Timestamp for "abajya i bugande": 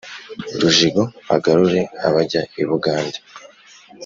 2.07-3.19